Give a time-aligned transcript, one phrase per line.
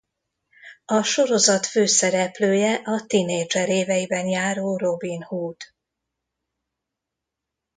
[0.85, 5.55] A sorozat főszereplője a tinédzser éveiben járó Robin Hood.